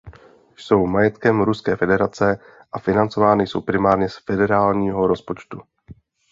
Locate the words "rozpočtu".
5.07-5.61